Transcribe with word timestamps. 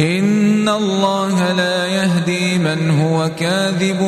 إن 0.00 0.68
الله 0.68 1.52
لا 1.52 1.86
يهدي 1.86 2.58
من 2.58 3.00
هو 3.00 3.30
كاذب 3.38 4.00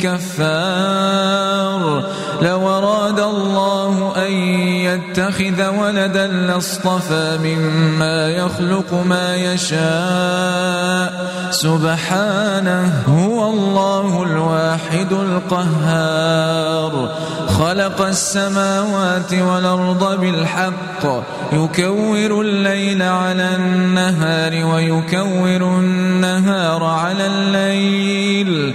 كفار. 0.00 2.04
لو 2.42 2.68
أراد 2.68 3.20
الله 3.20 4.12
أن 4.26 4.32
يتخذ 4.32 5.68
ولدا 5.68 6.26
لاصطفى 6.26 7.38
مما 7.44 8.28
يخلق 8.28 9.04
ما 9.08 9.36
يشاء. 9.36 11.26
سبحانه 11.50 13.02
هو 13.08 13.50
الله 13.50 14.22
الواحد 14.22 15.12
القهار. 15.12 17.16
خلق 17.48 18.02
السماوات 18.02 19.34
والأرض 19.34 20.20
بالحق. 20.20 21.24
يكور 21.52 22.40
الليل 22.40 23.02
على 23.02 23.56
النهار 23.56 24.66
ويكور 24.66 24.95
النهار 25.62 26.84
على 26.84 27.26
الليل 27.26 28.74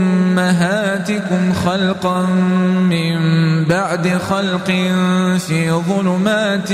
أمهاتكم 0.00 1.52
خلقا 1.52 2.22
من 2.90 3.18
بعد 3.64 4.18
خلق 4.30 4.66
في 5.38 5.70
ظلمات 5.70 6.68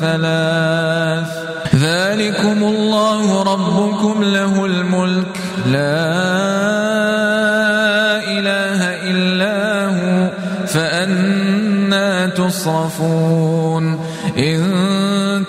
ثلاث. 0.00 1.28
ذلكم 1.74 2.62
الله 2.62 3.42
ربكم 3.42 4.22
له 4.22 4.64
الملك. 4.64 5.38
لا 5.66 6.04
إله 8.38 8.80
إلا 9.10 9.86
هو 9.86 10.30
فأنا 10.66 12.26
تصرفون. 12.26 14.00
إن 14.38 14.64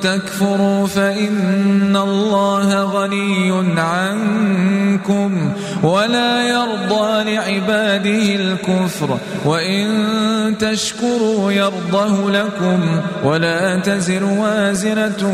تكفروا 0.02 0.88
فإن 0.88 1.98
الله 1.98 2.84
غني 2.84 3.80
عنكم. 3.80 5.52
ولا 5.86 6.42
يرضى 6.42 7.36
لعباده 7.36 8.36
الكفر. 8.36 9.18
وإن 9.46 10.58
تشكروا 10.60 11.52
يرضه 11.52 12.32
لكم 12.32 12.80
ولا 13.24 13.76
تزر 13.76 14.24
وازرة 14.24 15.32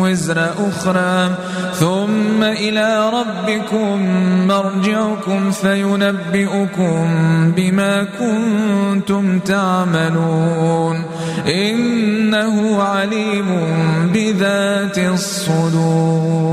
وزر 0.00 0.50
أخرى. 0.68 1.34
ثم 1.74 2.42
إلى 2.42 3.10
ربكم 3.10 4.00
مرجعكم 4.46 5.50
فينبئكم 5.50 7.08
بما 7.56 8.06
كنتم 8.18 9.38
تعملون. 9.38 11.02
إنه 11.48 12.82
عليم 12.82 13.46
بذات 14.14 14.98
الصدور. 14.98 16.46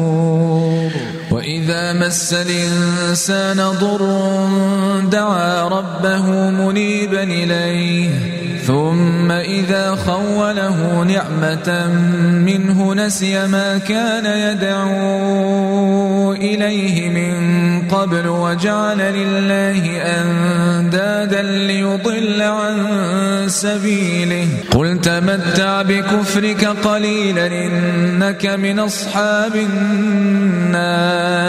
وإذا 1.53 1.93
مس 1.93 2.33
الإنسان 2.33 3.57
ضر 3.57 4.01
دعا 5.11 5.67
ربه 5.67 6.49
منيبا 6.49 7.23
إليه 7.23 8.09
ثم 8.67 9.31
إذا 9.31 9.95
خوله 9.95 11.03
نعمة 11.03 11.87
منه 12.45 12.93
نسي 12.93 13.47
ما 13.47 13.77
كان 13.77 14.25
يدعو 14.25 16.33
إليه 16.33 17.09
من 17.09 17.33
قبل 17.87 18.27
وجعل 18.27 18.97
لله 18.97 20.01
أندادا 20.01 21.41
ليضل 21.41 22.41
عن 22.41 22.87
سبيله. 23.47 24.47
قل 24.71 25.01
تمتع 25.01 25.81
بكفرك 25.81 26.65
قليلا 26.65 27.47
إنك 27.47 28.45
من 28.45 28.79
أصحاب 28.79 29.55
النار. 29.55 31.42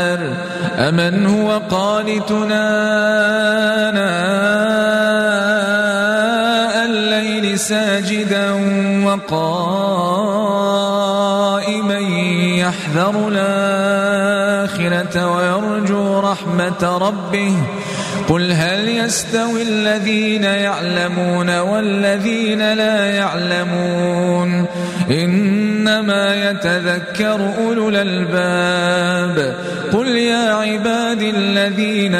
أمن 0.79 1.27
هو 1.27 1.61
قانتنا 1.71 2.65
آناء 3.89 5.15
الليل 6.85 7.59
ساجدا 7.59 8.53
وقائما 9.07 10.35
يحذر 12.59 13.29
الآخرة 13.29 15.15
ويرجو 15.35 16.21
رحمة 16.21 16.99
ربه 16.99 17.57
قل 18.29 18.53
هل 18.53 18.89
يستوي 18.89 19.63
الذين 19.63 20.45
يعلمون 20.45 21.59
والذين 21.59 22.73
لا 22.73 23.07
يعلمون 23.07 24.67
إنما 25.11 26.51
يتذكر 26.51 27.51
أولو 27.59 27.89
الألباب 27.89 29.57
قل 29.93 30.09
يا 30.09 30.55
عبادي 30.55 31.31
الذين 31.31 32.15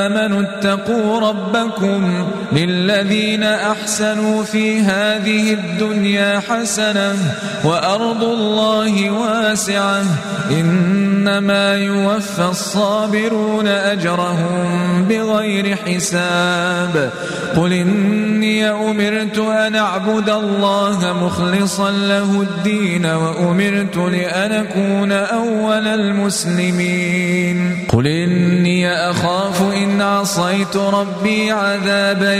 آمنوا 0.00 0.42
اتقوا 0.42 1.20
ربكم 1.20 2.30
للذين 2.52 3.42
أحسنوا 3.42 4.44
في 4.44 4.80
هذه 4.80 5.52
الدنيا 5.52 6.40
حسنة 6.48 7.16
وأرض 7.64 8.24
الله 8.24 9.10
واسعة 9.10 10.02
إنما 10.50 11.76
يوفى 11.76 12.44
الصابرون 12.50 13.66
أجرهم 13.66 15.04
بغير 15.08 15.76
حساب 15.76 17.10
قل 17.56 17.72
إني 17.72 18.68
أمرت 18.68 19.38
أن 19.38 19.74
أعبد 19.74 20.30
الله 20.30 21.24
مخلصا 21.24 21.90
له 21.90 22.42
الدين 22.42 23.06
وأمرت 23.06 23.96
لأن 23.96 24.52
أكون 24.52 25.12
أول 25.12 25.86
المسلمين 25.86 27.78
قل 27.88 28.06
إني 28.06 29.10
أخاف 29.10 29.62
إن 29.62 30.02
عصيت 30.02 30.76
ربي 30.76 31.50
عذاب 31.50 32.39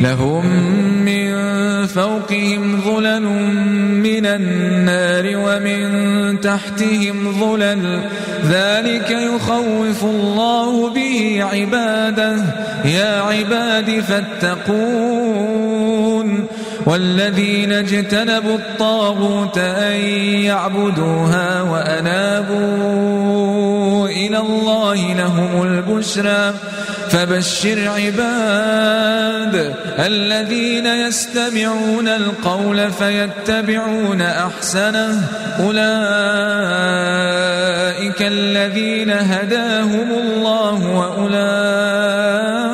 لهم 0.00 0.46
من 1.04 1.34
فوقهم 1.86 2.80
ظلل 2.80 3.22
من 4.02 4.26
النار 4.26 5.24
ومن 5.36 6.40
تحتهم 6.40 7.40
ظلل. 7.40 8.00
ذلك 8.44 9.10
يخوف 9.10 10.04
الله 10.04 10.90
به 10.90 11.44
عباده. 11.52 12.36
يا 12.84 13.20
عباد 13.20 14.00
فاتقون. 14.00 15.54
والذين 16.86 17.72
اجتنبوا 17.72 18.54
الطاغوت 18.54 19.58
أن 19.58 19.96
يعبدوها 20.44 21.62
وأنابوا 21.62 22.48
إلى 24.08 24.38
الله 24.38 25.14
لهم 25.14 25.62
البشرى. 25.62 26.54
فبشر 27.14 27.88
عباد 27.88 29.74
الذين 29.98 30.86
يستمعون 30.86 32.08
القول 32.08 32.92
فيتبعون 32.92 34.22
أحسنه. 34.22 35.20
أولئك 35.60 35.82
الذين 38.22 39.10
هداهم 39.10 40.10
الله 40.10 40.86
وأولئك 40.86 42.73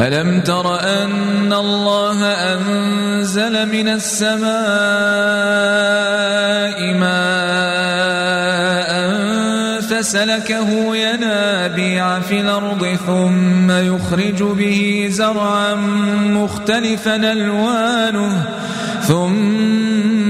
ألم 0.00 0.40
تر 0.40 0.80
أن 0.80 1.52
الله 1.52 2.24
أنزل 2.24 3.68
من 3.68 3.88
السماء 3.88 4.48
ماء 6.94 7.58
فسلكه 9.80 10.96
ينابيع 10.96 12.20
في 12.20 12.40
الأرض 12.40 12.96
ثم 13.06 13.70
يخرج 13.70 14.42
به 14.42 15.08
زرعا 15.10 15.74
مختلفا 16.24 17.16
ألوانه 17.16 18.42
ثم 19.02 19.87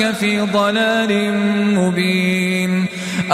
أولئك 0.00 0.14
في 0.14 0.40
ضلال 0.40 1.34
مبين. 1.74 2.86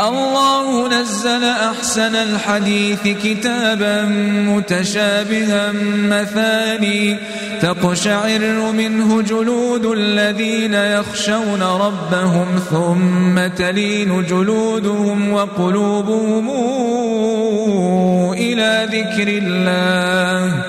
الله 0.09 0.89
نزل 0.89 1.45
أحسن 1.45 2.15
الحديث 2.17 3.03
كتابا 3.25 4.03
متشابها 4.49 5.73
مثاني. 6.09 7.17
تقشعر 7.61 8.73
منه 8.73 9.23
جلود 9.23 9.87
الذين 9.87 10.75
يخشون 10.75 11.63
ربهم 11.63 12.47
ثم 12.71 13.47
تلين 13.57 14.27
جلودهم 14.27 15.33
وقلوبهم 15.33 16.51
إلى 18.33 18.89
ذكر 18.93 19.29
الله. 19.29 20.65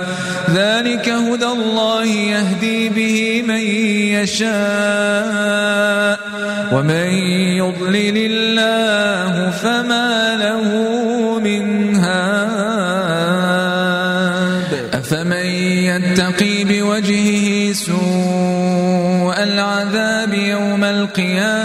ذلك 0.55 1.09
هدى 1.09 1.45
الله 1.45 2.05
يهدي 2.05 2.89
به 2.89 3.24
من 3.55 3.67
يشاء 4.19 6.15
ومن 6.75 7.07
يضلل 7.61 8.17
الله 8.31 9.49
فما 9.51 10.35
له 10.43 10.67
من 11.39 11.95
هاد. 11.95 13.35
أفمن 14.93 15.47
يتقي 15.89 16.63
بوجهه 16.63 17.73
سوء 17.73 19.43
العذاب 19.43 20.33
يوم 20.33 20.83
القيامة 20.83 21.64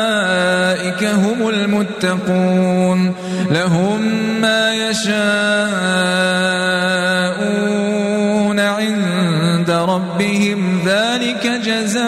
المتقون. 1.63 3.13
لهم 3.51 4.01
ما 4.41 4.73
يشاءون 4.73 5.19
عند 8.59 9.71
ربهم. 9.71 10.79
ذلك 10.85 11.47
جزاء 11.65 12.01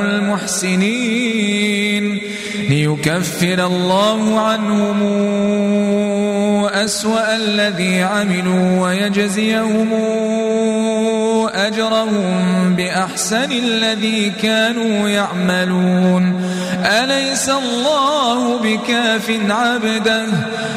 المحسنين. 0.00 1.14
ليكفر 2.68 3.66
الله 3.66 4.40
عنهم 4.40 5.04
أسوأ 6.84 7.36
الذي 7.36 8.02
عملوا 8.02 8.80
ويجزيهم 8.80 9.92
أجرهم 11.54 12.74
بأحسن 12.76 13.52
الذي 13.52 14.32
كانوا 14.42 15.08
يعملون. 15.08 16.44
أليس 16.84 17.48
الله 17.48 18.58
بكاف 18.58 19.30
عبده 19.50 20.26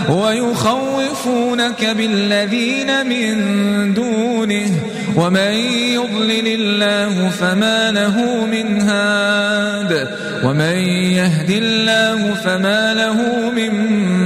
ويخوفونك 0.09 1.85
بالذين 1.85 3.07
من 3.07 3.93
دونه؟ 3.93 4.71
ومن 5.15 5.51
يضلل 5.93 6.47
الله 6.47 7.29
فما 7.29 7.91
له 7.91 8.45
من 8.45 8.81
هاد. 8.81 10.09
ومن 10.43 10.77
يهد 11.17 11.49
الله 11.49 12.33
فما 12.33 12.93
له 12.93 13.49
من 13.49 13.71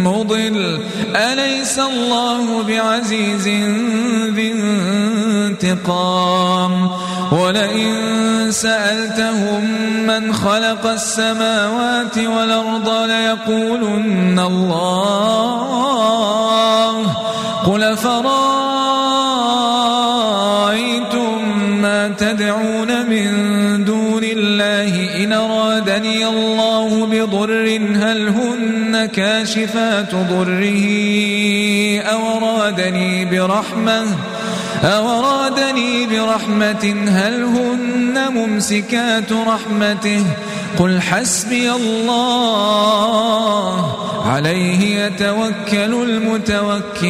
مضل. 0.03 0.79
أليس 1.15 1.79
الله 1.79 2.63
بعزيز 2.63 3.48
ذي 4.36 4.53
انتقام. 5.63 6.89
ولئن 7.32 8.51
سألتهم 8.51 9.63
من 10.08 10.34
خلق 10.34 10.86
السماوات 10.86 12.18
والأرض 12.18 12.89
ليقولن 12.89 14.39
الله. 14.39 15.41
قل 17.65 17.98
فرأيتم 17.98 18.22
ما 21.82 22.08
تدعون 22.08 23.10
من 23.10 23.32
دون 23.86 24.24
الله 24.24 25.24
إن 25.24 25.34
أرادني 25.34 26.27
الله 26.27 27.06
بضر 27.06 27.80
هل 27.96 28.27
هن 28.27 29.06
كاشفات 29.06 30.15
ضره 30.15 30.82
أو 32.00 32.38
أرادني 32.38 33.25
برحمة 33.25 34.06
أورادني 34.84 36.06
برحمة 36.06 37.06
هل 37.08 37.44
هن 37.44 38.34
ممسكات 38.34 39.32
رحمته؟ 39.34 40.26
قل 40.80 41.02
حسبي 41.02 41.72
الله 41.72 42.92
عليه 44.22 45.06
يتوكل 45.06 45.94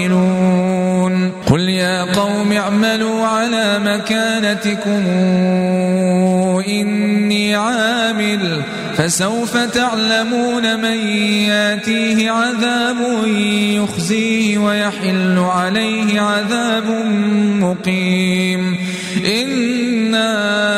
المتوكلون. 0.04 1.32
قل 1.52 1.70
يا 1.70 2.04
قوم 2.04 2.52
اعملوا 2.52 3.26
على 3.26 3.80
مكانتكم 3.80 5.06
إني 6.68 7.56
عامل 7.56 8.62
فسوف 8.98 9.58
تعلمون 9.58 10.82
من 10.82 10.98
ياتيه 11.48 12.32
عذاب 12.32 12.98
يخزيه 13.76 14.58
ويحل 14.58 15.40
عليه 15.40 16.22
عذاب 16.22 16.90
مقيم. 17.60 18.78
إنا 19.26 20.71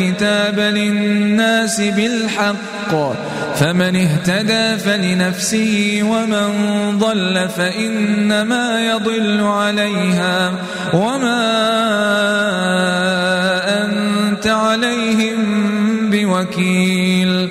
الكتاب 0.00 0.60
للناس 0.60 1.80
بالحق. 1.80 3.14
فمن 3.56 3.96
اهتدى 3.96 4.78
فلنفسه 4.78 6.00
ومن 6.02 6.48
ضل 6.98 7.48
فإنما 7.56 8.86
يضل 8.86 9.40
عليها. 9.40 10.52
وما 10.94 11.44
أنت 14.44 14.52
عليهم 14.52 16.10
بوكيل. 16.10 17.48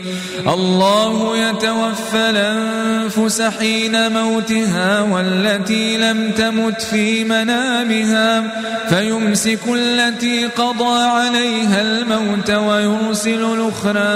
الله 0.48 1.38
يتوفى 1.38 2.30
الأنفس 2.30 3.42
حين 3.42 4.12
موتها 4.12 5.02
والتي 5.02 5.98
لم 5.98 6.32
تمت 6.32 6.82
في 6.82 7.24
منامها 7.24 8.44
فيمسك 8.90 9.60
التي 9.74 10.46
قضى 10.46 11.04
عليها 11.04 11.82
الموت 11.82 12.50
ويرسل 12.52 13.44
الأخرى 13.44 14.14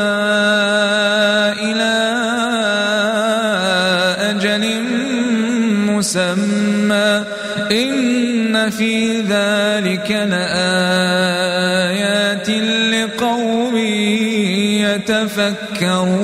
إلى 1.65 1.93
أجل 4.29 4.84
مسمى. 5.89 7.24
إن 7.72 8.69
في 8.69 9.22
ذلك 9.22 10.12
لآيات 10.12 10.87
يتفكرون 15.77 16.17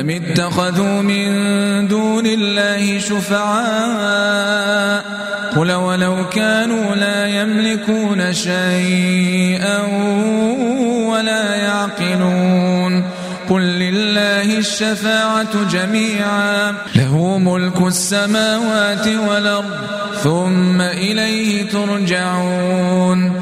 أم 0.00 0.10
اتخذوا 0.10 1.02
من 1.02 1.88
دون 1.88 2.26
الله 2.26 2.98
شفعاء 2.98 4.42
قل 5.56 5.72
ولو 5.72 6.28
كانوا 6.28 6.94
لا 6.94 7.26
يملكون 7.26 8.32
شيئا 8.32 9.78
ولا 11.08 11.54
يعقلون 11.54 13.04
قل 13.48 13.62
لله 13.62 14.58
الشفاعة 14.58 15.64
جميعا 15.70 16.74
له 16.94 17.38
ملك 17.38 17.80
السماوات 17.80 19.08
والأرض 19.08 19.70
ثم 20.22 20.80
إليه 20.80 21.68
ترجعون 21.68 23.41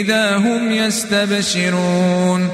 إذا 0.00 0.36
هم 0.36 0.72
يستبشرون 0.72 2.50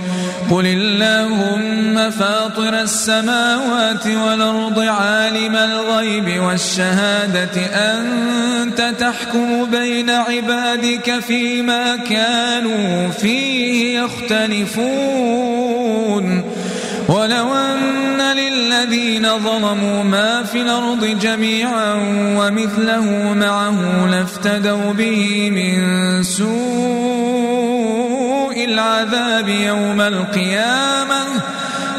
قل 0.50 0.66
اللهم 0.66 2.10
فاطر 2.10 2.80
السماوات 2.80 4.06
والأرض 4.06 4.78
عالم 4.78 5.56
الغيب 5.56 6.42
والشهادة 6.42 7.60
أنت 7.74 8.94
تحكم 8.98 9.64
بين 9.70 10.10
عبادك 10.10 11.18
فيما 11.20 11.96
كانوا 11.96 13.08
فيه 13.08 13.98
يختلفون 14.00 15.52
ولو 17.08 17.54
أن 17.54 18.20
للذين 18.92 19.38
ظلموا 19.38 20.02
ما 20.04 20.42
في 20.42 20.62
الأرض 20.62 21.04
جميعا 21.04 21.94
ومثله 22.36 23.32
معه 23.32 24.06
لافتدوا 24.06 24.92
به 24.92 25.50
من 25.50 26.22
سوء 26.22 26.52
العذاب 28.64 29.48
يوم 29.48 30.00
القيامة 30.00 31.24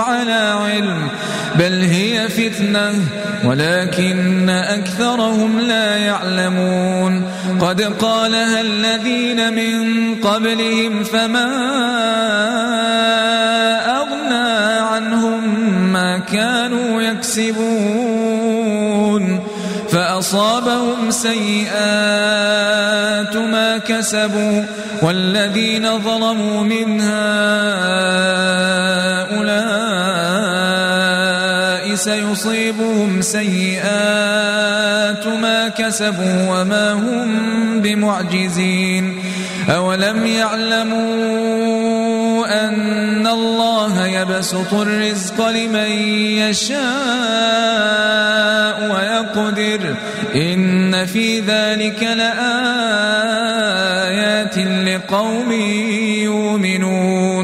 على 0.00 0.54
علم 0.64 1.08
بل 1.58 1.82
هي 1.82 2.28
فتنة 2.28 2.92
ولكن 3.44 4.48
أكثرهم 4.50 5.60
لا 5.60 5.96
يعلمون. 5.96 7.22
قد 7.60 7.82
قالها 7.82 8.60
الذين 8.60 9.52
من 9.54 10.14
قبلهم 10.14 11.04
فما 11.04 11.50
أغنى 13.96 14.78
عنهم 14.80 15.42
ما 15.92 16.18
كانوا 16.18 17.02
يكسبون. 17.02 18.64
فأصابهم 19.94 21.10
سيئات 21.10 21.74
ما 23.36 23.78
كسبوا 23.78 24.64
والذين 25.02 25.98
ظلموا 25.98 26.62
من 26.62 27.00
سيصيبهم 31.94 33.22
سيئات 33.22 33.84
ما 35.26 35.68
كسبوا 35.68 36.36
وما 36.50 36.92
هم 36.92 37.28
بمعجزين. 37.80 39.22
أولم 39.68 40.26
يعلمون 40.26 41.64
أن 42.44 43.26
الله 43.26 44.06
يبسط 44.06 44.74
الرزق 44.74 45.48
لمن 45.48 45.90
يشاء 46.44 46.74
ويقدر 48.92 49.94
إن 50.34 51.06
في 51.06 51.40
ذلك 51.40 52.02
لآيات 52.02 52.98
لقوم 54.58 55.52
يؤمنون. 56.22 57.43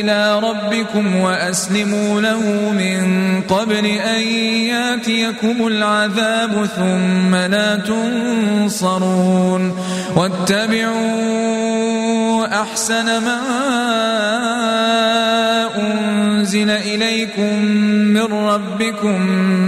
إلى 0.00 0.38
ربكم 0.38 1.16
وأسلموا 1.16 2.20
له 2.20 2.40
من 2.70 3.40
قبل 3.48 3.86
أن 3.86 4.22
ياتيكم 4.68 5.66
العذاب 5.66 6.66
ثم 6.76 7.34
لا 7.34 7.76
تنصرون 7.76 9.76
واتبعوا 10.16 11.26
أحسن 12.62 13.04
ما 13.04 13.40
أنزل 15.76 16.70
إليكم 16.70 17.64
من 18.14 18.32
ربكم 18.32 19.20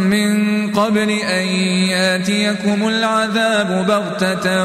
من 0.09 0.49
قبل 0.71 1.11
أن 1.11 1.47
ياتيكم 1.89 2.89
العذاب 2.89 3.87
بغتة 3.87 4.65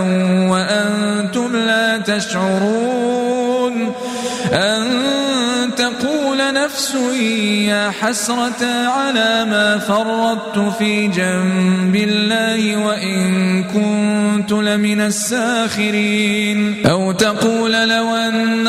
وأنتم 0.49 1.55
لا 1.55 1.97
تشعرون 1.97 3.93
أن 4.53 4.87
تقول 5.83 6.53
نفس 6.53 6.95
يا 7.67 7.91
حسرة 7.91 8.65
على 8.87 9.45
ما 9.45 9.77
فرطت 9.77 10.59
في 10.77 11.07
جنب 11.07 11.95
الله 11.95 12.85
وإن 12.85 13.63
كنت 13.63 14.51
لمن 14.51 15.01
الساخرين. 15.01 16.87
أو 16.87 17.11
تقول 17.11 17.52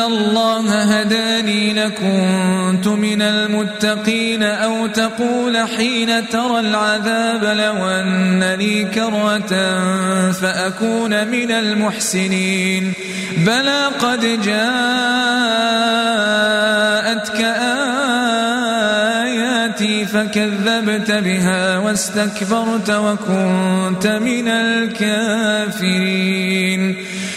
الله 0.07 0.81
هداني 0.81 1.73
لكنت 1.73 2.87
من 2.87 3.21
المتقين 3.21 4.43
أو 4.43 4.87
تقول 4.87 5.57
حين 5.77 6.29
ترى 6.29 6.59
العذاب 6.59 7.43
لو 7.43 7.87
أن 7.87 8.43
لي 8.59 8.83
كرة 8.83 9.81
فأكون 10.31 11.27
من 11.27 11.51
المحسنين. 11.51 12.93
بلى 13.37 13.85
قد 13.99 14.21
جاءتك 14.21 14.55
آياتي 19.25 20.05
فكذبت 20.05 21.11
بها 21.11 21.77
واستكبرت 21.77 22.89
وكنت 22.89 24.07
من 24.07 24.47
الكافرين. 24.47 25.95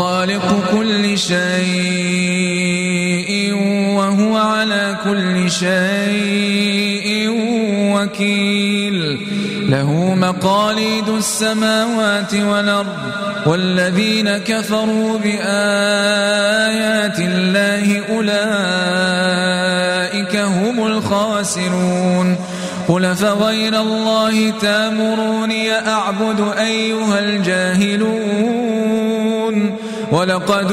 خالق 0.00 0.48
كل 0.72 1.18
شيء 1.18 1.54
وهو 3.96 4.36
على 4.36 4.96
كل 5.04 5.50
شيء 5.50 7.28
وكيل. 7.94 9.18
له 9.70 10.14
مقاليد 10.14 11.08
السماوات 11.08 12.34
والأرض 12.34 12.96
والذين 13.46 14.38
كفروا 14.38 15.18
بآيات 15.18 17.18
الله 17.18 18.02
أولئك 18.16 18.36
هم 20.36 20.86
الخاسرون. 20.86 22.36
قل 22.88 23.16
فغير 23.16 23.80
الله 23.80 24.50
تامروني 24.50 25.72
أعبد 25.72 26.40
أيها 26.58 27.18
الجاهلون؟ 27.18 28.70
ولقد 30.12 30.72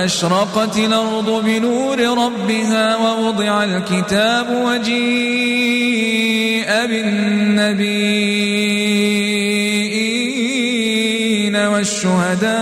وأشرقت 0.00 0.76
الأرض 0.78 1.44
بنور 1.44 1.98
ربها 2.00 2.96
ووضع 2.96 3.64
الكتاب 3.64 4.46
وجيء 4.64 5.90
بالنبيين 6.86 7.56
والشهداء 11.56 12.52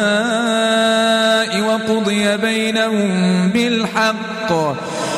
وقضي 1.60 2.36
بينهم 2.36 3.48
بالحق. 3.48 4.52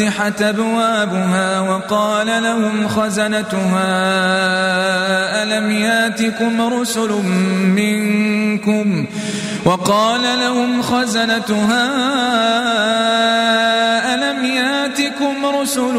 فتحت 0.00 0.42
أبوابها 0.42 1.60
وقال 1.60 2.26
لهم 2.26 2.88
خزنتها 2.88 3.82
ألم 5.42 5.70
ياتكم 5.70 6.60
رسل 6.60 7.10
منكم؟ 7.76 9.06
وقال 9.64 10.20
لهم 10.40 10.82
خزنتها 10.82 11.90
ألم 14.14 14.44
ياتكم 14.44 15.46
رسل 15.60 15.94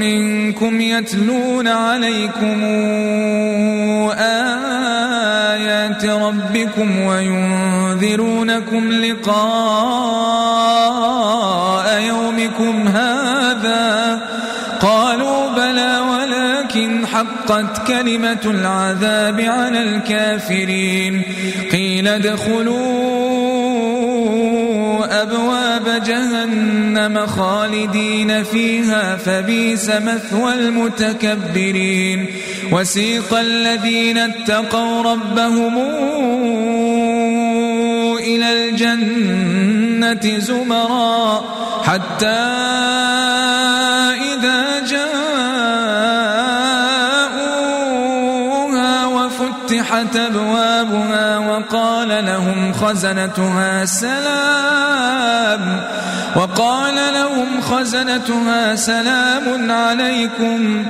منكم 0.00 0.80
يتلون 0.80 1.68
عليكم 1.68 2.64
آيات 5.58 6.04
ربكم 6.04 7.00
وينذرونكم 7.00 8.92
لقاء 8.92 10.08
يومكم 12.00 12.88
هذا؟ 12.88 13.27
قالوا 14.80 15.50
بلى 15.50 15.98
ولكن 15.98 17.06
حقت 17.06 17.86
كلمة 17.86 18.40
العذاب 18.44 19.40
على 19.40 19.82
الكافرين. 19.82 21.22
قيل 21.72 22.08
ادخلوا 22.08 23.18
أبواب 25.22 26.02
جهنم 26.06 27.26
خالدين 27.26 28.44
فيها 28.44 29.16
فبيس 29.16 29.90
مثوى 29.90 30.54
المتكبرين. 30.54 32.26
وسيق 32.72 33.34
الذين 33.34 34.18
اتقوا 34.18 35.02
ربهم 35.02 35.78
إلى 38.18 38.68
الجنة 38.68 40.38
زمرا 40.38 41.44
حتى 41.82 42.87
أبوابها 50.26 51.38
وقال 51.38 52.26
لهم 52.26 52.72
خزنتها 52.72 53.84
سلام. 53.84 55.80
وقال 56.36 56.94
لهم 57.14 57.60
خزنتها 57.60 58.76
سلام 58.76 59.70
عليكم. 59.70 60.86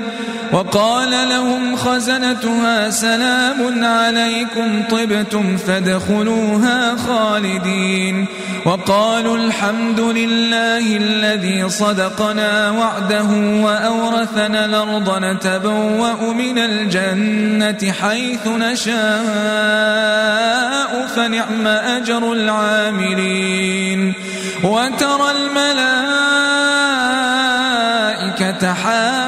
وقال 0.52 1.10
لهم 1.28 1.76
خزنتها 1.76 2.90
سلام 2.90 3.84
عليكم 3.84 4.82
طبتم 4.90 5.56
فادخلوها 5.56 6.96
خالدين. 6.96 8.26
وقالوا 8.64 9.36
الحمد 9.36 10.00
لله 10.00 10.96
الذي 10.96 11.68
صدقنا 11.68 12.70
وعده 12.70 13.28
وأورثنا 13.64 14.64
الأرض 14.64 15.18
نتبوأ 15.24 16.32
من 16.32 16.58
الجنة 16.58 17.92
حيث 17.92 18.46
نشاء 18.46 18.98
فنعم 21.16 21.66
أجر 21.66 22.32
العاملين. 22.32 24.14
وترى 24.64 25.30
الملائكة 25.30 25.92
حافين 28.74 29.27